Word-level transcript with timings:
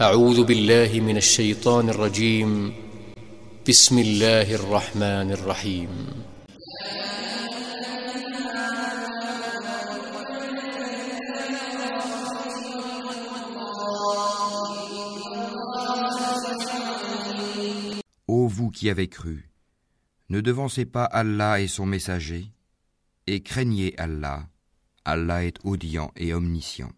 أعوذ 0.00 0.44
بالله 0.44 1.00
من 1.00 1.16
الشيطان 1.16 1.88
الرجيم 1.88 2.72
بسم 3.68 3.98
الله 3.98 4.54
الرحمن 4.54 5.30
الرحيم 5.30 5.88
Ô 18.26 18.48
vous 18.48 18.70
qui 18.70 18.90
avez 18.90 19.06
cru, 19.06 19.48
ne 20.28 20.40
devancez 20.40 20.86
pas 20.86 21.04
Allah 21.04 21.60
et 21.60 21.68
son 21.68 21.86
messager, 21.86 22.50
et 23.28 23.44
craignez 23.44 23.94
Allah. 23.96 24.48
Allah 25.04 25.44
est 25.44 25.58
audient 25.62 26.10
et 26.16 26.34
omniscient. 26.34 26.90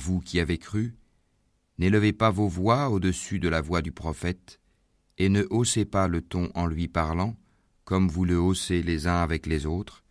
Vous 0.00 0.20
qui 0.20 0.40
avez 0.40 0.58
cru, 0.58 0.96
n'élevez 1.78 2.12
pas 2.12 2.30
vos 2.30 2.48
voix 2.48 2.88
au-dessus 2.88 3.38
de 3.38 3.48
la 3.48 3.60
voix 3.60 3.82
du 3.82 3.92
prophète, 3.92 4.58
et 5.18 5.28
ne 5.28 5.46
haussez 5.50 5.84
pas 5.84 6.08
le 6.08 6.22
ton 6.22 6.50
en 6.54 6.66
lui 6.66 6.88
parlant, 6.88 7.36
comme 7.84 8.08
vous 8.08 8.24
le 8.24 8.38
haussez 8.38 8.82
les 8.82 9.06
uns 9.06 9.22
avec 9.22 9.46
les 9.46 9.66
autres, 9.66 10.02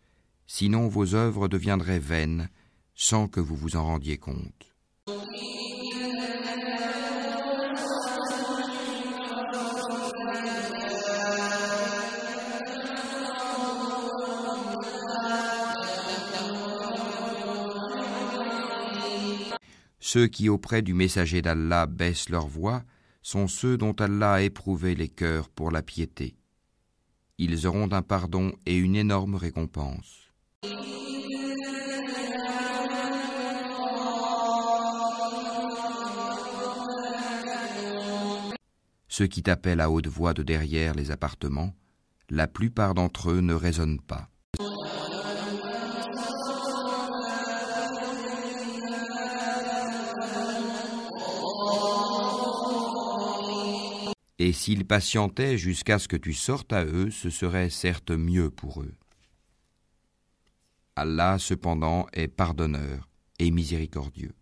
sinon 0.46 0.88
vos 0.88 1.14
œuvres 1.14 1.48
deviendraient 1.48 1.98
vaines 1.98 2.48
sans 2.94 3.26
que 3.26 3.40
vous 3.40 3.56
vous 3.56 3.76
en 3.76 3.84
rendiez 3.84 4.18
compte. 4.18 4.74
Ceux 20.00 20.26
qui 20.28 20.48
auprès 20.48 20.80
du 20.80 20.94
messager 20.94 21.42
d'Allah 21.42 21.86
baissent 21.86 22.30
leur 22.30 22.46
voix 22.46 22.82
sont 23.22 23.48
ceux 23.48 23.76
dont 23.76 23.92
Allah 23.92 24.34
a 24.34 24.40
éprouvé 24.42 24.94
les 24.94 25.08
cœurs 25.08 25.50
pour 25.50 25.70
la 25.70 25.82
piété. 25.82 26.36
Ils 27.36 27.66
auront 27.66 27.92
un 27.92 28.02
pardon 28.02 28.52
et 28.64 28.76
une 28.76 28.96
énorme 28.96 29.34
récompense. 29.34 30.32
Ceux 39.08 39.26
qui 39.26 39.42
t'appellent 39.42 39.80
à 39.80 39.90
haute 39.90 40.06
voix 40.06 40.32
de 40.32 40.42
derrière 40.42 40.94
les 40.94 41.10
appartements, 41.10 41.74
la 42.30 42.46
plupart 42.46 42.94
d'entre 42.94 43.32
eux 43.32 43.40
ne 43.40 43.52
raisonnent 43.52 44.00
pas. 44.00 44.29
Et 54.42 54.54
s'ils 54.54 54.86
patientaient 54.86 55.58
jusqu'à 55.58 55.98
ce 55.98 56.08
que 56.08 56.16
tu 56.16 56.32
sortes 56.32 56.72
à 56.72 56.86
eux, 56.86 57.10
ce 57.10 57.28
serait 57.28 57.68
certes 57.68 58.10
mieux 58.10 58.48
pour 58.48 58.80
eux. 58.80 58.94
Allah 60.96 61.36
cependant 61.38 62.06
est 62.14 62.26
pardonneur 62.26 63.10
et 63.38 63.50
miséricordieux. 63.50 64.32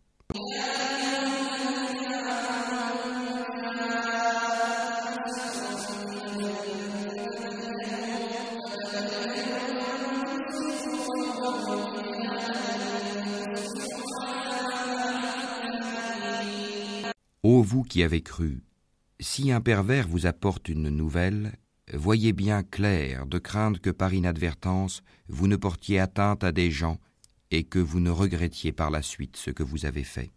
Ô 17.43 17.63
vous 17.63 17.83
qui 17.83 18.05
avez 18.05 18.23
cru, 18.23 18.63
si 19.21 19.51
un 19.51 19.61
pervers 19.61 20.07
vous 20.07 20.27
apporte 20.27 20.69
une 20.69 20.91
nouvelle, 20.91 21.53
voyez 21.93 22.33
bien 22.33 22.63
clair 22.63 23.27
de 23.27 23.39
craindre 23.39 23.81
que 23.81 23.91
par 23.91 24.15
inadvertance 24.15 25.03
vous 25.29 25.49
ne 25.49 25.57
portiez 25.57 25.99
atteinte 25.99 26.45
à 26.45 26.53
des 26.53 26.71
gens 26.71 26.99
et 27.51 27.65
que 27.65 27.79
vous 27.79 28.01
ne 28.01 28.11
regrettiez 28.11 28.73
par 28.73 28.91
la 28.91 29.03
suite 29.03 29.37
ce 29.37 29.51
que 29.51 29.63
vous 29.63 29.87
avez 29.87 30.05
fait. 30.05 30.31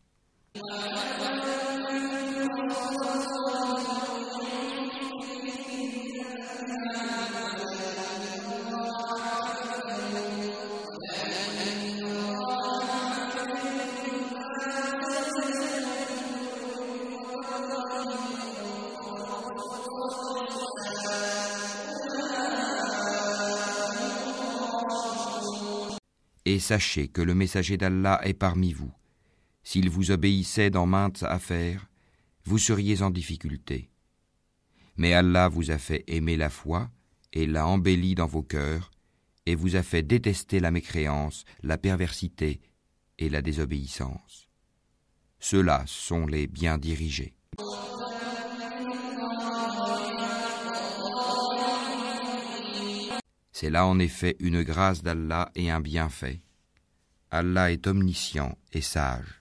Et 26.51 26.59
sachez 26.59 27.07
que 27.07 27.22
le 27.22 27.34
messager 27.34 27.78
d'Allah 27.78 28.19
est 28.25 28.34
parmi 28.34 28.73
vous. 28.73 28.91
S'il 29.63 29.89
vous 29.89 30.12
obéissait 30.12 30.69
dans 30.69 30.85
maintes 30.85 31.23
affaires, 31.23 31.89
vous 32.44 32.57
seriez 32.57 33.01
en 33.03 33.09
difficulté. 33.09 33.89
Mais 34.97 35.13
Allah 35.13 35.47
vous 35.47 35.72
a 35.72 35.78
fait 35.78 36.03
aimer 36.07 36.35
la 36.35 36.50
foi 36.50 36.91
et 37.31 37.47
l'a 37.47 37.66
embellie 37.66 38.16
dans 38.16 38.28
vos 38.28 38.44
cœurs, 38.44 38.91
et 39.45 39.56
vous 39.56 39.78
a 39.78 39.81
fait 39.81 40.03
détester 40.03 40.59
la 40.59 40.72
mécréance, 40.72 41.45
la 41.63 41.78
perversité 41.78 42.59
et 43.18 43.29
la 43.29 43.41
désobéissance. 43.41 44.50
Ceux-là 45.39 45.85
sont 45.88 46.28
les 46.28 46.47
bien 46.47 46.78
dirigés. 46.78 47.33
C'est 53.62 53.70
là 53.70 53.86
en 53.86 54.00
effet 54.00 54.38
une 54.40 54.64
grâce 54.64 55.04
d'Allah 55.04 55.52
et 55.54 55.70
un 55.70 55.82
bienfait. 55.82 56.42
Allah 57.30 57.72
est 57.72 57.86
omniscient 57.86 58.58
et 58.74 58.82
sage. 58.82 59.41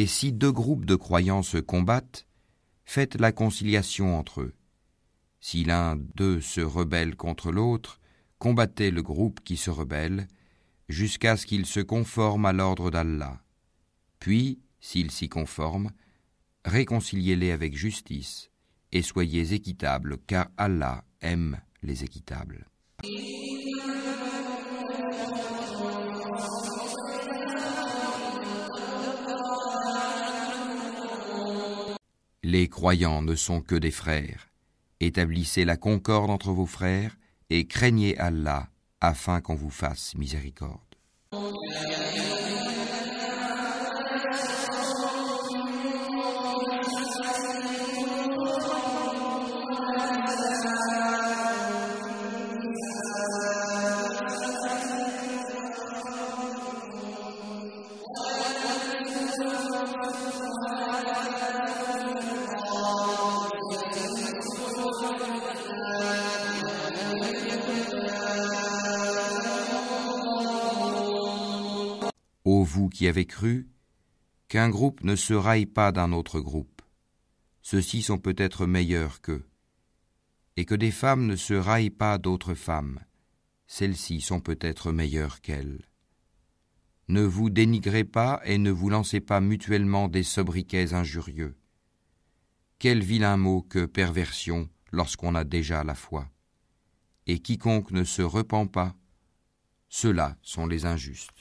Et 0.00 0.06
si 0.06 0.32
deux 0.32 0.50
groupes 0.50 0.86
de 0.86 0.94
croyants 0.94 1.42
se 1.42 1.58
combattent, 1.58 2.26
faites 2.86 3.20
la 3.20 3.32
conciliation 3.32 4.18
entre 4.18 4.40
eux. 4.40 4.54
Si 5.40 5.62
l'un 5.62 5.96
d'eux 6.14 6.40
se 6.40 6.62
rebelle 6.62 7.16
contre 7.16 7.52
l'autre, 7.52 8.00
combattez 8.38 8.90
le 8.90 9.02
groupe 9.02 9.40
qui 9.44 9.58
se 9.58 9.68
rebelle, 9.68 10.26
jusqu'à 10.88 11.36
ce 11.36 11.44
qu'il 11.44 11.66
se 11.66 11.80
conforme 11.80 12.46
à 12.46 12.54
l'ordre 12.54 12.90
d'Allah. 12.90 13.42
Puis, 14.20 14.60
s'il 14.80 15.10
s'y 15.10 15.28
conforme, 15.28 15.90
réconciliez-les 16.64 17.50
avec 17.50 17.76
justice, 17.76 18.50
et 18.92 19.02
soyez 19.02 19.52
équitables, 19.52 20.16
car 20.26 20.48
Allah 20.56 21.04
aime 21.20 21.60
les 21.82 22.04
équitables. 22.04 22.66
Les 32.42 32.68
croyants 32.68 33.20
ne 33.20 33.34
sont 33.34 33.60
que 33.60 33.74
des 33.74 33.90
frères. 33.90 34.48
Établissez 35.00 35.66
la 35.66 35.76
concorde 35.76 36.30
entre 36.30 36.52
vos 36.52 36.66
frères 36.66 37.18
et 37.50 37.66
craignez 37.66 38.16
Allah 38.18 38.68
afin 39.02 39.42
qu'on 39.42 39.54
vous 39.54 39.70
fasse 39.70 40.14
miséricorde. 40.14 40.80
Vous 72.44 72.88
qui 72.88 73.06
avez 73.06 73.26
cru, 73.26 73.68
qu'un 74.48 74.68
groupe 74.68 75.02
ne 75.04 75.16
se 75.16 75.34
raille 75.34 75.66
pas 75.66 75.92
d'un 75.92 76.12
autre 76.12 76.40
groupe. 76.40 76.82
Ceux-ci 77.62 78.02
sont 78.02 78.18
peut-être 78.18 78.66
meilleurs 78.66 79.20
qu'eux. 79.20 79.46
Et 80.56 80.64
que 80.64 80.74
des 80.74 80.90
femmes 80.90 81.26
ne 81.26 81.36
se 81.36 81.54
raillent 81.54 81.90
pas 81.90 82.18
d'autres 82.18 82.54
femmes. 82.54 83.00
Celles-ci 83.66 84.20
sont 84.20 84.40
peut-être 84.40 84.90
meilleures 84.90 85.40
qu'elles. 85.40 85.86
Ne 87.08 87.22
vous 87.22 87.50
dénigrez 87.50 88.04
pas 88.04 88.40
et 88.44 88.58
ne 88.58 88.70
vous 88.70 88.90
lancez 88.90 89.20
pas 89.20 89.40
mutuellement 89.40 90.08
des 90.08 90.22
sobriquets 90.22 90.92
injurieux. 90.92 91.56
Quel 92.78 93.02
vilain 93.02 93.36
mot 93.36 93.62
que 93.62 93.84
perversion 93.84 94.68
lorsqu'on 94.90 95.34
a 95.34 95.44
déjà 95.44 95.84
la 95.84 95.94
foi. 95.94 96.28
Et 97.26 97.38
quiconque 97.38 97.92
ne 97.92 98.04
se 98.04 98.22
repent 98.22 98.66
pas, 98.66 98.96
ceux-là 99.88 100.36
sont 100.42 100.66
les 100.66 100.86
injustes. 100.86 101.39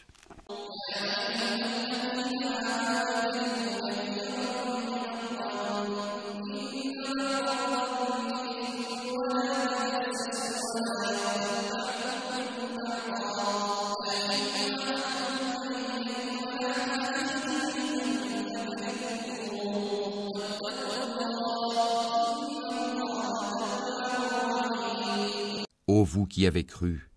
Vous 26.10 26.26
qui 26.26 26.48
avez 26.48 26.64
cru, 26.64 27.12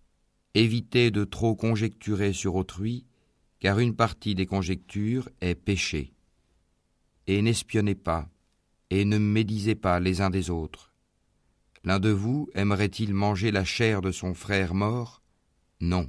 évitez 0.53 1.09
de 1.09 1.23
trop 1.23 1.55
conjecturer 1.55 2.31
sur 2.31 2.53
autrui, 2.53 3.07
car 3.59 3.79
une 3.79 3.95
partie 3.95 4.35
des 4.35 4.45
conjectures 4.45 5.27
est 5.41 5.55
péché. 5.55 6.13
Et 7.25 7.41
n'espionnez 7.41 7.95
pas, 7.95 8.29
et 8.91 9.03
ne 9.03 9.17
médisez 9.17 9.73
pas 9.73 9.99
les 9.99 10.21
uns 10.21 10.29
des 10.29 10.51
autres. 10.51 10.93
L'un 11.83 11.99
de 11.99 12.09
vous 12.09 12.49
aimerait-il 12.53 13.15
manger 13.15 13.49
la 13.51 13.65
chair 13.65 14.01
de 14.01 14.11
son 14.11 14.35
frère 14.35 14.75
mort? 14.75 15.23
Non, 15.81 16.07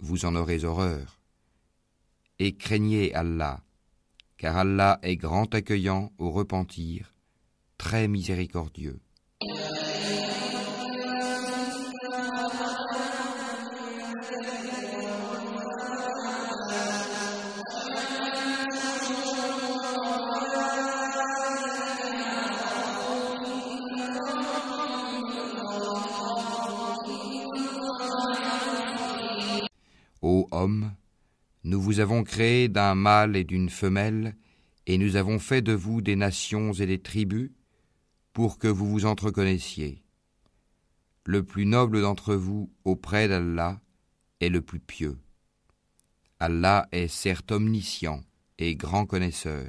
vous 0.00 0.24
en 0.24 0.34
aurez 0.34 0.64
horreur. 0.64 1.20
Et 2.40 2.56
craignez 2.56 3.14
Allah, 3.14 3.62
car 4.38 4.56
Allah 4.56 4.98
est 5.02 5.16
grand 5.16 5.54
accueillant 5.54 6.12
au 6.18 6.32
repentir, 6.32 7.14
très 7.78 8.08
miséricordieux. 8.08 8.98
Nous 31.64 31.80
vous 31.80 32.00
avons 32.00 32.24
créé 32.24 32.68
d'un 32.68 32.94
mâle 32.94 33.36
et 33.36 33.44
d'une 33.44 33.68
femelle, 33.68 34.36
et 34.86 34.98
nous 34.98 35.16
avons 35.16 35.38
fait 35.38 35.62
de 35.62 35.72
vous 35.72 36.00
des 36.00 36.16
nations 36.16 36.72
et 36.72 36.86
des 36.86 37.00
tribus, 37.00 37.50
pour 38.32 38.58
que 38.58 38.68
vous 38.68 38.88
vous 38.88 39.04
entreconnaissiez. 39.04 40.02
Le 41.24 41.42
plus 41.42 41.66
noble 41.66 42.00
d'entre 42.00 42.34
vous 42.34 42.70
auprès 42.84 43.28
d'Allah 43.28 43.80
est 44.40 44.48
le 44.48 44.62
plus 44.62 44.80
pieux. 44.80 45.18
Allah 46.40 46.88
est 46.92 47.08
certes 47.08 47.52
omniscient 47.52 48.22
et 48.58 48.76
grand 48.76 49.06
connaisseur. 49.06 49.66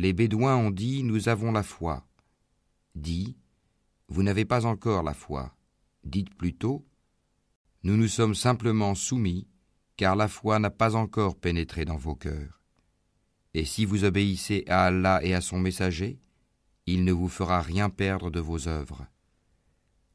Les 0.00 0.14
Bédouins 0.14 0.56
ont 0.56 0.70
dit 0.70 1.02
Nous 1.02 1.28
avons 1.28 1.52
la 1.52 1.62
foi. 1.62 2.06
Dit 2.94 3.36
Vous 4.08 4.22
n'avez 4.22 4.46
pas 4.46 4.64
encore 4.64 5.02
la 5.02 5.12
foi. 5.12 5.54
Dites 6.04 6.34
plutôt 6.34 6.86
Nous 7.82 7.98
nous 7.98 8.08
sommes 8.08 8.34
simplement 8.34 8.94
soumis, 8.94 9.46
car 9.98 10.16
la 10.16 10.26
foi 10.26 10.58
n'a 10.58 10.70
pas 10.70 10.96
encore 10.96 11.36
pénétré 11.36 11.84
dans 11.84 11.98
vos 11.98 12.14
cœurs. 12.14 12.62
Et 13.52 13.66
si 13.66 13.84
vous 13.84 14.04
obéissez 14.04 14.64
à 14.68 14.86
Allah 14.86 15.20
et 15.22 15.34
à 15.34 15.42
son 15.42 15.58
messager, 15.58 16.18
il 16.86 17.04
ne 17.04 17.12
vous 17.12 17.28
fera 17.28 17.60
rien 17.60 17.90
perdre 17.90 18.30
de 18.30 18.40
vos 18.40 18.68
œuvres. 18.68 19.04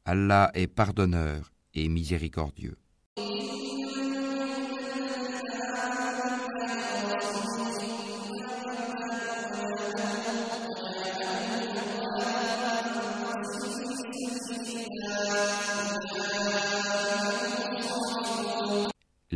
Allah 0.04 0.50
est 0.56 0.66
pardonneur 0.66 1.54
et 1.76 1.90
miséricordieux. 1.90 2.80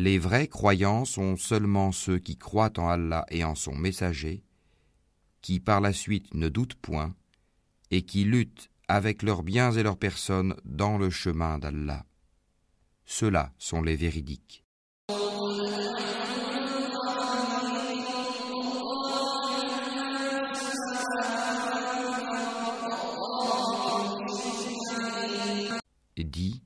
Les 0.01 0.17
vrais 0.17 0.47
croyants 0.47 1.03
sont 1.03 1.35
seulement 1.35 1.91
ceux 1.91 2.19
qui 2.19 2.37
croient 2.37 2.79
en 2.79 2.87
Allah 2.87 3.25
et 3.29 3.43
en 3.43 3.53
son 3.53 3.75
messager, 3.75 4.45
qui 5.41 5.59
par 5.59 5.81
la 5.81 5.91
suite 5.91 6.33
ne 6.33 6.47
doutent 6.47 6.75
point, 6.75 7.13
et 7.91 8.03
qui 8.03 8.23
luttent 8.23 8.69
avec 8.87 9.23
leurs 9.23 9.43
biens 9.43 9.73
et 9.73 9.83
leurs 9.83 9.97
personnes 9.97 10.55
dans 10.63 10.97
le 10.97 11.09
chemin 11.09 11.59
d'Allah. 11.59 12.05
Ceux-là 13.03 13.51
sont 13.57 13.81
les 13.81 13.97
véridiques. 13.97 14.63
Dit 26.15 26.61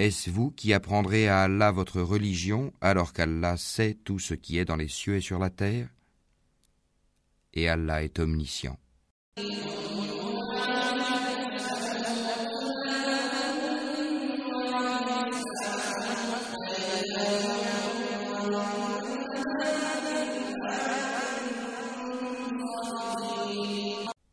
est-ce 0.00 0.30
vous 0.30 0.50
qui 0.50 0.72
apprendrez 0.72 1.28
à 1.28 1.42
Allah 1.42 1.70
votre 1.72 2.00
religion 2.00 2.72
alors 2.80 3.12
qu'Allah 3.12 3.58
sait 3.58 3.98
tout 4.02 4.18
ce 4.18 4.32
qui 4.32 4.56
est 4.56 4.64
dans 4.64 4.76
les 4.76 4.88
cieux 4.88 5.16
et 5.16 5.20
sur 5.20 5.38
la 5.38 5.50
terre? 5.50 5.88
Et 7.52 7.68
Allah 7.68 8.02
est 8.02 8.18
omniscient. 8.18 8.78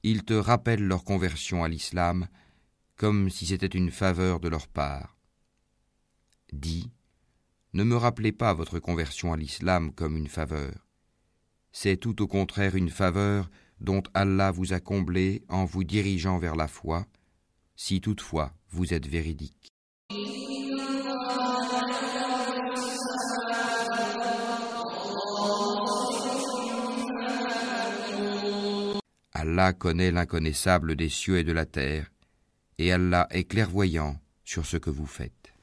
Ils 0.03 0.23
te 0.23 0.33
rappellent 0.33 0.87
leur 0.87 1.03
conversion 1.03 1.65
à 1.65 1.67
l'islam 1.67 2.27
comme 2.95 3.29
si 3.29 3.45
c'était 3.45 3.67
une 3.67 3.91
faveur 3.91 4.39
de 4.39 4.47
leur 4.47 4.67
part 4.69 5.16
dit 6.53 6.91
Ne 7.73 7.83
me 7.83 7.95
rappelez 7.95 8.31
pas 8.31 8.53
votre 8.53 8.79
conversion 8.79 9.33
à 9.33 9.37
l'islam 9.37 9.93
comme 9.93 10.17
une 10.17 10.27
faveur. 10.27 10.87
C'est 11.71 11.97
tout 11.97 12.21
au 12.21 12.27
contraire 12.27 12.75
une 12.75 12.89
faveur 12.89 13.49
dont 13.79 14.03
Allah 14.13 14.51
vous 14.51 14.73
a 14.73 14.79
comblé 14.79 15.43
en 15.49 15.65
vous 15.65 15.83
dirigeant 15.83 16.39
vers 16.39 16.55
la 16.55 16.67
foi, 16.67 17.05
si 17.75 18.01
toutefois 18.01 18.53
vous 18.69 18.93
êtes 18.93 19.07
véridique. 19.07 19.71
Allah 29.33 29.73
connaît 29.73 30.11
l'inconnaissable 30.11 30.95
des 30.95 31.09
cieux 31.09 31.37
et 31.37 31.43
de 31.43 31.51
la 31.51 31.65
terre, 31.65 32.11
et 32.79 32.91
Allah 32.91 33.27
est 33.29 33.43
clairvoyant 33.43 34.19
sur 34.43 34.65
ce 34.65 34.77
que 34.77 34.89
vous 34.89 35.05
faites. 35.05 35.53